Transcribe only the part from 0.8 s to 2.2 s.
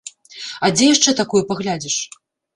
яшчэ такое паглядзіш?